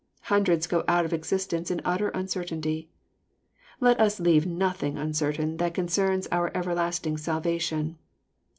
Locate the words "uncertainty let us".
2.09-4.19